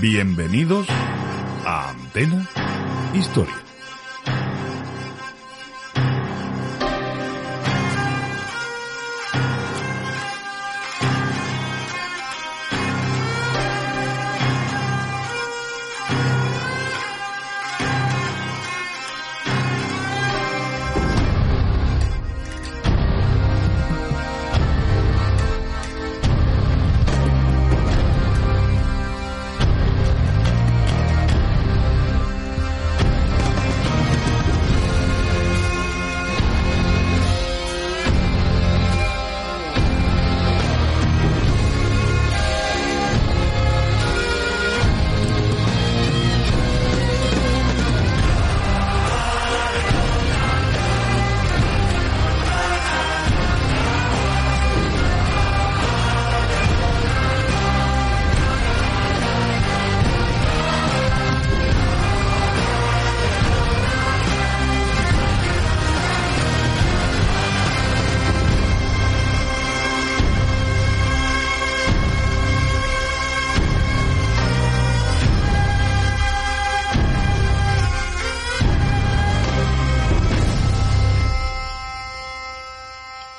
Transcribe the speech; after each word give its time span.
Bienvenidos 0.00 0.86
a 1.64 1.88
Antena 1.88 2.46
Historia. 3.14 3.54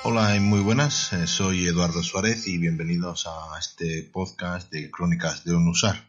Hola 0.09 0.37
y 0.37 0.39
muy 0.39 0.61
buenas, 0.61 1.11
eh, 1.11 1.27
soy 1.27 1.67
Eduardo 1.67 2.01
Suárez 2.01 2.47
y 2.47 2.57
bienvenidos 2.57 3.27
a 3.27 3.59
este 3.59 4.03
podcast 4.03 4.71
de 4.71 4.89
Crónicas 4.89 5.43
de 5.43 5.53
un 5.53 5.67
Usar. 5.67 6.01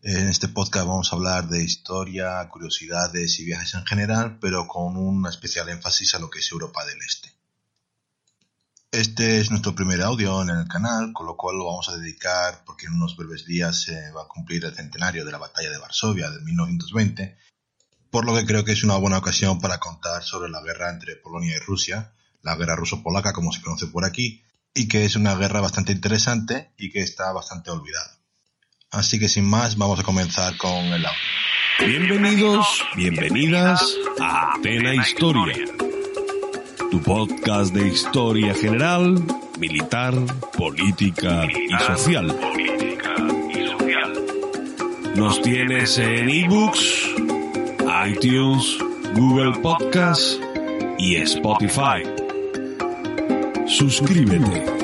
En 0.00 0.28
este 0.28 0.46
podcast 0.46 0.86
vamos 0.86 1.12
a 1.12 1.16
hablar 1.16 1.48
de 1.48 1.64
historia, 1.64 2.48
curiosidades 2.48 3.40
y 3.40 3.44
viajes 3.44 3.74
en 3.74 3.84
general, 3.84 4.38
pero 4.40 4.68
con 4.68 4.96
un 4.96 5.26
especial 5.26 5.68
énfasis 5.68 6.14
a 6.14 6.20
lo 6.20 6.30
que 6.30 6.38
es 6.38 6.52
Europa 6.52 6.84
del 6.84 6.98
Este. 7.02 7.32
Este 8.92 9.40
es 9.40 9.50
nuestro 9.50 9.74
primer 9.74 10.02
audio 10.02 10.42
en 10.42 10.50
el 10.50 10.68
canal, 10.68 11.12
con 11.12 11.26
lo 11.26 11.36
cual 11.36 11.56
lo 11.56 11.66
vamos 11.66 11.88
a 11.88 11.96
dedicar 11.96 12.62
porque 12.64 12.86
en 12.86 12.92
unos 12.92 13.16
breves 13.16 13.44
días 13.44 13.82
se 13.82 14.12
va 14.12 14.22
a 14.22 14.28
cumplir 14.28 14.64
el 14.64 14.76
centenario 14.76 15.24
de 15.24 15.32
la 15.32 15.38
batalla 15.38 15.72
de 15.72 15.78
Varsovia 15.78 16.30
de 16.30 16.42
1920, 16.42 17.36
por 18.08 18.24
lo 18.24 18.36
que 18.36 18.46
creo 18.46 18.64
que 18.64 18.70
es 18.70 18.84
una 18.84 18.98
buena 18.98 19.18
ocasión 19.18 19.60
para 19.60 19.80
contar 19.80 20.22
sobre 20.22 20.48
la 20.48 20.62
guerra 20.62 20.90
entre 20.90 21.16
Polonia 21.16 21.56
y 21.56 21.58
Rusia, 21.58 22.12
la 22.46 22.54
guerra 22.54 22.76
ruso-polaca 22.76 23.32
como 23.32 23.50
se 23.52 23.60
conoce 23.60 23.88
por 23.88 24.04
aquí, 24.04 24.40
y 24.72 24.86
que 24.86 25.04
es 25.04 25.16
una 25.16 25.34
guerra 25.34 25.60
bastante 25.60 25.90
interesante 25.90 26.70
y 26.78 26.90
que 26.90 27.00
está 27.00 27.32
bastante 27.32 27.72
olvidada. 27.72 28.18
Así 28.92 29.18
que 29.18 29.28
sin 29.28 29.44
más, 29.44 29.76
vamos 29.76 29.98
a 29.98 30.04
comenzar 30.04 30.56
con 30.56 30.70
el 30.70 31.04
audio. 31.04 31.18
Bienvenidos, 31.80 32.84
bienvenidas 32.94 33.96
a 34.20 34.54
Atena 34.54 34.94
Historia, 34.94 35.56
tu 36.90 37.02
podcast 37.02 37.74
de 37.74 37.88
historia 37.88 38.54
general, 38.54 39.26
militar, 39.58 40.14
política 40.56 41.46
y 41.46 41.84
social. 41.84 42.38
Nos 45.16 45.42
tienes 45.42 45.98
en 45.98 46.30
ebooks, 46.30 47.08
iTunes, 48.06 48.78
Google 49.14 49.58
Podcasts 49.60 50.38
y 50.98 51.16
Spotify. 51.16 52.25
Suscríbete. 53.68 54.75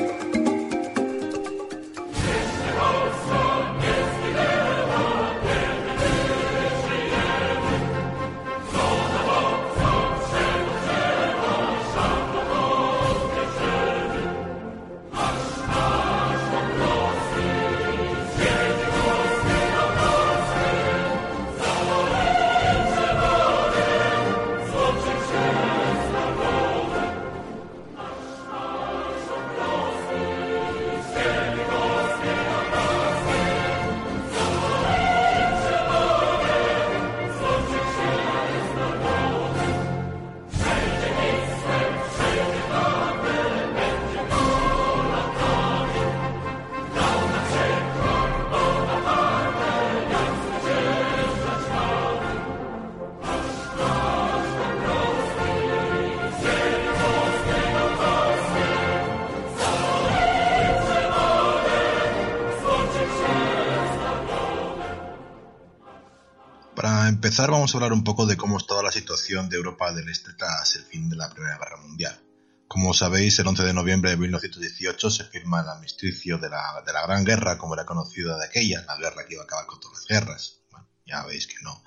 Para 66.83 67.07
empezar 67.07 67.49
vamos 67.49 67.73
a 67.73 67.77
hablar 67.77 67.93
un 67.93 68.03
poco 68.03 68.25
de 68.25 68.35
cómo 68.35 68.57
estaba 68.57 68.83
la 68.83 68.91
situación 68.91 69.47
de 69.47 69.55
Europa 69.55 69.93
del 69.93 70.09
Este 70.09 70.33
tras 70.33 70.75
el 70.75 70.83
fin 70.83 71.09
de 71.09 71.15
la 71.15 71.29
Primera 71.29 71.57
Guerra 71.57 71.77
Mundial. 71.77 72.21
Como 72.67 72.93
sabéis, 72.93 73.39
el 73.39 73.47
11 73.47 73.63
de 73.63 73.73
noviembre 73.73 74.09
de 74.09 74.17
1918 74.17 75.09
se 75.09 75.23
firma 75.23 75.61
el 75.61 75.69
armisticio 75.69 76.39
de 76.39 76.49
la, 76.49 76.83
de 76.85 76.91
la 76.91 77.03
Gran 77.03 77.23
Guerra, 77.23 77.57
como 77.57 77.75
era 77.75 77.85
conocida 77.85 78.37
de 78.37 78.47
aquella, 78.47 78.83
la 78.85 78.97
guerra 78.97 79.25
que 79.25 79.35
iba 79.35 79.43
a 79.43 79.45
acabar 79.45 79.65
con 79.65 79.79
todas 79.79 79.99
las 79.99 80.07
guerras. 80.07 80.57
Bueno, 80.71 80.85
ya 81.05 81.23
veis 81.23 81.47
que 81.47 81.55
no. 81.63 81.81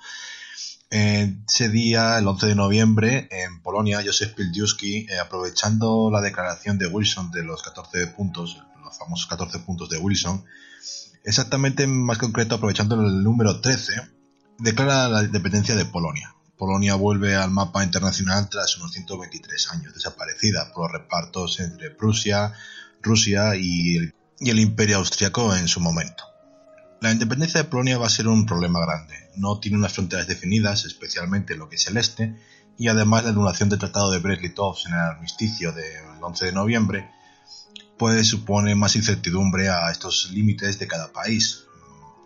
Ese 0.89 1.69
día, 1.69 2.17
el 2.17 2.27
11 2.27 2.47
de 2.47 2.55
noviembre, 2.55 3.27
en 3.29 3.61
Polonia, 3.61 4.01
Józef 4.03 4.33
Pildiuski, 4.33 5.05
eh, 5.11 5.19
aprovechando 5.19 6.09
la 6.11 6.21
declaración 6.21 6.79
de 6.79 6.87
Wilson 6.87 7.29
de 7.29 7.43
los 7.43 7.61
14 7.61 8.07
puntos, 8.07 8.63
los 8.83 8.97
famosos 8.97 9.27
14 9.27 9.59
puntos 9.59 9.89
de 9.89 9.99
Wilson, 9.99 10.43
exactamente 11.23 11.85
más 11.85 12.17
concreto 12.17 12.55
aprovechando 12.55 12.95
el 12.95 13.21
número 13.21 13.61
13, 13.61 14.16
declara 14.59 15.09
la 15.09 15.23
independencia 15.23 15.75
de 15.75 15.85
Polonia. 15.85 16.33
Polonia 16.57 16.95
vuelve 16.95 17.35
al 17.35 17.51
mapa 17.51 17.83
internacional 17.83 18.49
tras 18.49 18.77
unos 18.77 18.91
123 18.91 19.71
años, 19.71 19.93
desaparecida 19.93 20.71
por 20.73 20.91
los 20.91 21.01
repartos 21.01 21.59
entre 21.59 21.91
Prusia, 21.91 22.53
Rusia 23.01 23.55
y 23.55 23.97
el, 24.39 24.59
Imperio 24.59 24.97
Austriaco 24.97 25.55
en 25.55 25.67
su 25.67 25.79
momento. 25.79 26.23
La 26.99 27.11
independencia 27.11 27.61
de 27.61 27.69
Polonia 27.69 27.99
va 27.99 28.07
a 28.07 28.09
ser 28.09 28.27
un 28.27 28.47
problema 28.47 28.79
grande. 28.79 29.29
No 29.35 29.59
tiene 29.59 29.77
unas 29.77 29.93
fronteras 29.93 30.27
definidas, 30.27 30.85
especialmente 30.85 31.53
en 31.53 31.59
lo 31.59 31.69
que 31.69 31.75
es 31.75 31.87
el 31.87 31.97
este, 31.97 32.35
y 32.79 32.87
además 32.87 33.23
la 33.23 33.29
anulación 33.29 33.69
del 33.69 33.79
Tratado 33.79 34.09
de 34.09 34.19
Brest-Litovsk 34.19 34.87
en 34.87 34.93
el 34.93 34.99
armisticio 34.99 35.71
del 35.73 36.21
11 36.21 36.45
de 36.45 36.51
noviembre, 36.51 37.11
pues 37.99 38.27
supone 38.27 38.73
más 38.73 38.95
incertidumbre 38.95 39.69
a 39.69 39.91
estos 39.91 40.31
límites 40.31 40.79
de 40.79 40.87
cada 40.87 41.13
país. 41.13 41.66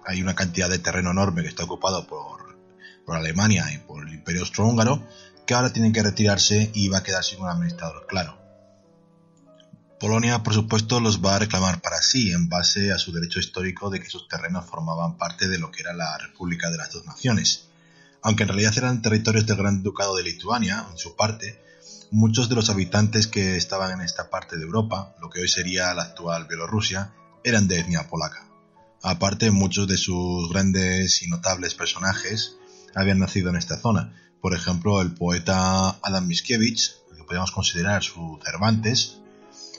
Hay 0.05 0.21
una 0.21 0.35
cantidad 0.35 0.69
de 0.69 0.79
terreno 0.79 1.11
enorme 1.11 1.41
que 1.41 1.49
está 1.49 1.63
ocupado 1.63 2.07
por, 2.07 2.41
Alemania 3.07 3.69
y 3.73 3.77
por 3.77 4.07
el 4.07 4.13
Imperio 4.13 4.39
Austrohúngaro 4.39 5.05
que 5.45 5.53
ahora 5.53 5.73
tienen 5.73 5.91
que 5.91 6.01
retirarse 6.01 6.71
y 6.73 6.87
va 6.87 6.99
a 6.99 7.03
quedar 7.03 7.25
sin 7.25 7.41
un 7.41 7.49
administrador 7.49 8.07
claro. 8.07 8.37
Polonia, 9.99 10.43
por 10.43 10.53
supuesto, 10.53 11.01
los 11.01 11.23
va 11.23 11.35
a 11.35 11.39
reclamar 11.39 11.81
para 11.81 12.01
sí 12.01 12.31
en 12.31 12.47
base 12.47 12.93
a 12.93 12.97
su 12.97 13.11
derecho 13.11 13.39
histórico 13.39 13.89
de 13.89 13.99
que 13.99 14.09
sus 14.09 14.29
terrenos 14.29 14.65
formaban 14.65 15.17
parte 15.17 15.49
de 15.49 15.59
lo 15.59 15.71
que 15.71 15.81
era 15.81 15.93
la 15.93 16.17
República 16.17 16.71
de 16.71 16.77
las 16.77 16.93
Dos 16.93 17.05
Naciones. 17.05 17.67
Aunque 18.21 18.43
en 18.43 18.49
realidad 18.49 18.77
eran 18.77 19.01
territorios 19.01 19.45
del 19.45 19.57
Gran 19.57 19.83
Ducado 19.83 20.15
de 20.15 20.23
Lituania, 20.23 20.87
en 20.89 20.97
su 20.97 21.15
parte, 21.15 21.61
muchos 22.11 22.49
de 22.49 22.55
los 22.55 22.69
habitantes 22.69 23.27
que 23.27 23.57
estaban 23.57 23.91
en 23.91 24.01
esta 24.01 24.29
parte 24.29 24.57
de 24.57 24.63
Europa, 24.63 25.15
lo 25.19 25.29
que 25.29 25.41
hoy 25.41 25.47
sería 25.47 25.93
la 25.93 26.03
actual 26.03 26.47
Bielorrusia, 26.47 27.13
eran 27.43 27.67
de 27.67 27.79
etnia 27.79 28.07
polaca. 28.07 28.50
Aparte, 29.03 29.49
muchos 29.49 29.87
de 29.87 29.97
sus 29.97 30.49
grandes 30.49 31.23
y 31.23 31.27
notables 31.27 31.73
personajes 31.73 32.57
habían 32.93 33.19
nacido 33.19 33.49
en 33.49 33.55
esta 33.55 33.77
zona. 33.79 34.13
Por 34.41 34.53
ejemplo, 34.53 35.01
el 35.01 35.13
poeta 35.13 35.89
Adam 36.01 36.27
Mickiewicz, 36.27 36.97
que 37.15 37.23
podríamos 37.23 37.51
considerar 37.51 38.03
su 38.03 38.39
Cervantes, 38.43 39.19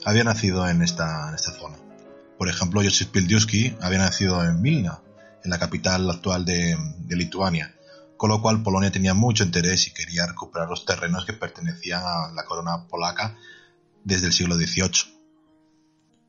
había 0.04 0.24
nacido 0.24 0.69
en 0.69 0.82
esta, 0.82 1.36
zona. 1.38 1.76
Por 2.36 2.48
ejemplo, 2.48 2.82
Josip 2.82 3.10
Pildiuski 3.10 3.76
había 3.80 3.98
nacido 3.98 4.44
en 4.44 4.60
Vilna, 4.60 5.00
en 5.44 5.50
la 5.50 5.58
capital 5.58 6.10
actual 6.10 6.44
de, 6.44 6.76
de 6.98 7.16
Lituania, 7.16 7.74
con 8.16 8.30
lo 8.30 8.42
cual 8.42 8.62
Polonia 8.62 8.90
tenía 8.90 9.14
mucho 9.14 9.44
interés 9.44 9.86
y 9.86 9.92
quería 9.92 10.26
recuperar 10.26 10.69
los 10.69 10.84
terrenos 10.84 11.24
que 11.24 11.32
pertenecían 11.32 12.02
a 12.04 12.32
la 12.34 12.44
corona 12.44 12.86
polaca 12.88 13.36
desde 14.04 14.26
el 14.26 14.32
siglo 14.32 14.56
XVIII. 14.56 15.11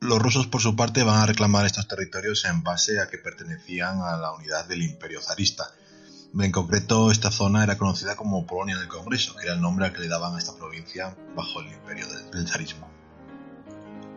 Los 0.04 0.18
rusos, 0.18 0.46
por 0.46 0.60
su 0.60 0.76
parte, 0.76 1.02
van 1.02 1.22
a 1.22 1.24
reclamar 1.24 1.64
estos 1.64 1.88
territorios 1.88 2.44
en 2.44 2.62
base 2.62 3.00
a 3.00 3.08
que 3.08 3.16
pertenecían 3.16 4.02
a 4.02 4.18
la 4.18 4.32
unidad 4.32 4.68
del 4.68 4.82
imperio 4.82 5.22
zarista. 5.22 5.70
En 6.38 6.52
concreto, 6.52 7.10
esta 7.10 7.30
zona 7.30 7.64
era 7.64 7.78
conocida 7.78 8.14
como 8.14 8.46
Polonia 8.46 8.76
del 8.76 8.86
Congreso, 8.86 9.34
que 9.34 9.46
era 9.46 9.54
el 9.54 9.62
nombre 9.62 9.90
que 9.94 10.00
le 10.00 10.08
daban 10.08 10.34
a 10.34 10.38
esta 10.38 10.54
provincia 10.56 11.16
bajo 11.34 11.62
el 11.62 11.72
imperio 11.72 12.06
del 12.30 12.46
zarismo. 12.46 12.86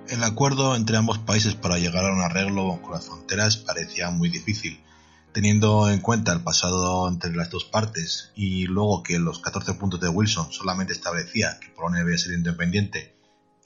El 0.10 0.22
acuerdo 0.25 0.75
entre 0.75 0.98
ambos 0.98 1.19
países 1.19 1.56
para 1.56 1.78
llegar 1.78 2.04
a 2.04 2.12
un 2.13 2.19
arreglo 2.19 2.81
con 2.81 2.92
las 2.92 3.06
fronteras 3.06 3.56
parecía 3.56 4.10
muy 4.10 4.28
difícil, 4.28 4.84
teniendo 5.31 5.89
en 5.89 6.01
cuenta 6.01 6.34
el 6.34 6.42
pasado 6.42 7.07
entre 7.07 7.34
las 7.34 7.50
dos 7.50 7.63
partes 7.63 8.34
y 8.36 8.66
luego 8.66 9.04
que 9.04 9.19
los 9.19 9.39
14 9.39 9.75
puntos 9.75 10.01
de 10.01 10.10
Wilson 10.10 10.51
solamente 10.51 10.92
establecía 10.92 11.62
que 11.62 11.69
Polonia 11.69 12.04
debía 12.04 12.18
ser 12.18 12.34
independiente 12.34 13.16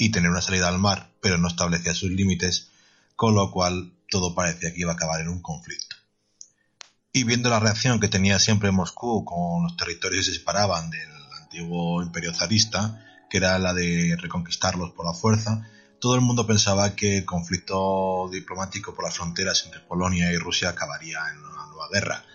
y 0.01 0.09
tener 0.09 0.31
una 0.31 0.41
salida 0.41 0.67
al 0.67 0.79
mar, 0.79 1.11
pero 1.21 1.37
no 1.37 1.47
establecía 1.47 1.93
sus 1.93 2.09
límites, 2.09 2.71
con 3.15 3.35
lo 3.35 3.51
cual 3.51 3.93
todo 4.09 4.33
parecía 4.33 4.73
que 4.73 4.81
iba 4.81 4.93
a 4.93 4.95
acabar 4.95 5.21
en 5.21 5.27
un 5.27 5.43
conflicto. 5.43 5.95
Y 7.13 7.23
viendo 7.23 7.51
la 7.51 7.59
reacción 7.59 7.99
que 7.99 8.07
tenía 8.07 8.39
siempre 8.39 8.71
Moscú 8.71 9.23
con 9.23 9.61
los 9.61 9.77
territorios 9.77 10.25
que 10.25 10.31
se 10.31 10.39
separaban 10.39 10.89
del 10.89 11.07
antiguo 11.39 12.01
imperio 12.01 12.33
zarista, 12.33 13.05
que 13.29 13.37
era 13.37 13.59
la 13.59 13.75
de 13.75 14.17
reconquistarlos 14.19 14.89
por 14.93 15.05
la 15.05 15.13
fuerza, 15.13 15.69
todo 15.99 16.15
el 16.15 16.21
mundo 16.21 16.47
pensaba 16.47 16.95
que 16.95 17.19
el 17.19 17.25
conflicto 17.25 18.27
diplomático 18.31 18.95
por 18.95 19.05
las 19.05 19.13
fronteras 19.13 19.61
entre 19.65 19.81
Polonia 19.81 20.31
y 20.31 20.37
Rusia 20.37 20.69
acabaría 20.69 21.19
en 21.31 21.45
una 21.45 21.67
nueva 21.67 21.89
guerra. 21.93 22.25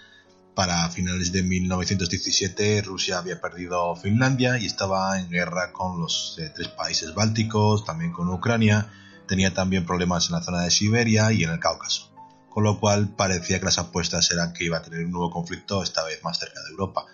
Para 0.56 0.88
finales 0.88 1.32
de 1.32 1.42
1917 1.42 2.80
Rusia 2.80 3.18
había 3.18 3.42
perdido 3.42 3.94
Finlandia 3.94 4.56
y 4.56 4.64
estaba 4.64 5.20
en 5.20 5.28
guerra 5.28 5.70
con 5.70 6.00
los 6.00 6.38
eh, 6.38 6.50
tres 6.54 6.68
países 6.68 7.12
bálticos, 7.12 7.84
también 7.84 8.10
con 8.10 8.30
Ucrania, 8.30 8.90
tenía 9.28 9.52
también 9.52 9.84
problemas 9.84 10.28
en 10.28 10.32
la 10.32 10.42
zona 10.42 10.62
de 10.62 10.70
Siberia 10.70 11.30
y 11.30 11.44
en 11.44 11.50
el 11.50 11.60
Cáucaso, 11.60 12.10
con 12.48 12.64
lo 12.64 12.80
cual 12.80 13.14
parecía 13.14 13.58
que 13.58 13.66
las 13.66 13.76
apuestas 13.76 14.30
eran 14.30 14.54
que 14.54 14.64
iba 14.64 14.78
a 14.78 14.82
tener 14.82 15.04
un 15.04 15.10
nuevo 15.10 15.30
conflicto 15.30 15.82
esta 15.82 16.02
vez 16.04 16.24
más 16.24 16.38
cerca 16.38 16.62
de 16.62 16.70
Europa. 16.70 17.04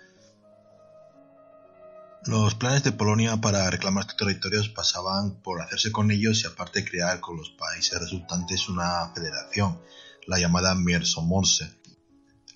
Los 2.24 2.54
planes 2.54 2.84
de 2.84 2.92
Polonia 2.92 3.38
para 3.38 3.68
reclamar 3.68 4.02
estos 4.02 4.18
territorios 4.18 4.68
pasaban 4.68 5.42
por 5.42 5.60
hacerse 5.60 5.90
con 5.90 6.12
ellos 6.12 6.44
y 6.44 6.46
aparte 6.46 6.84
crear 6.84 7.18
con 7.18 7.38
los 7.38 7.50
países 7.50 7.98
resultantes 7.98 8.68
una 8.68 9.12
federación, 9.12 9.80
la 10.28 10.38
llamada 10.38 10.76
Miersomorse. 10.76 11.81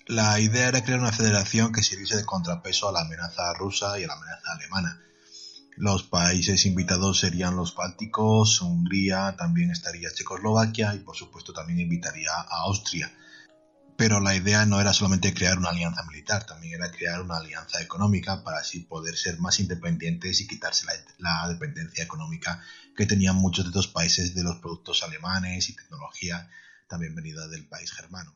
La 0.07 0.39
idea 0.39 0.69
era 0.69 0.83
crear 0.83 0.99
una 0.99 1.11
federación 1.11 1.71
que 1.71 1.83
sirviese 1.83 2.17
de 2.17 2.25
contrapeso 2.25 2.89
a 2.89 2.91
la 2.91 3.01
amenaza 3.01 3.53
rusa 3.53 3.99
y 3.99 4.03
a 4.03 4.07
la 4.07 4.13
amenaza 4.13 4.53
alemana. 4.53 5.01
Los 5.75 6.03
países 6.03 6.65
invitados 6.65 7.19
serían 7.19 7.55
los 7.55 7.75
Bálticos, 7.75 8.61
Hungría, 8.61 9.35
también 9.37 9.69
estaría 9.69 10.13
Checoslovaquia 10.13 10.95
y 10.95 10.99
por 10.99 11.15
supuesto 11.15 11.53
también 11.53 11.79
invitaría 11.79 12.31
a 12.31 12.63
Austria 12.63 13.11
pero 13.97 14.19
la 14.19 14.35
idea 14.35 14.63
no 14.67 14.79
era 14.79 14.93
solamente 14.93 15.33
crear 15.33 15.57
una 15.57 15.69
alianza 15.69 16.03
militar, 16.03 16.45
también 16.45 16.75
era 16.75 16.91
crear 16.91 17.19
una 17.19 17.37
alianza 17.37 17.81
económica 17.81 18.43
para 18.43 18.59
así 18.59 18.81
poder 18.81 19.17
ser 19.17 19.39
más 19.39 19.59
independientes 19.59 20.39
y 20.39 20.47
quitarse 20.47 20.85
la, 21.17 21.47
dependencia 21.49 22.03
económica 22.03 22.63
que 22.95 23.07
tenían 23.07 23.35
muchos 23.35 23.65
de 23.65 23.69
estos 23.69 23.87
países 23.87 24.35
de 24.35 24.43
los 24.43 24.57
productos 24.57 25.01
alemanes 25.01 25.69
y 25.69 25.75
tecnología 25.75 26.47
también 26.87 27.15
venida 27.15 27.47
del 27.47 27.67
país 27.67 27.91
germano. 27.91 28.35